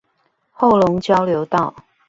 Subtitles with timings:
[0.55, 1.75] 後龍交流道